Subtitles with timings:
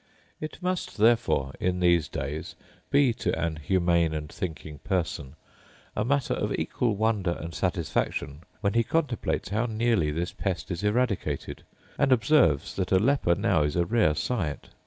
[0.39, 2.55] It must therefore, in these days,
[2.89, 5.35] be, to an humane and thinking person,
[5.95, 10.83] a matter of equal wonder and satisfaction, when he contemplates how nearly this pest is
[10.83, 11.61] eradicated,
[11.99, 14.69] and observes that a leper now is a rare sight.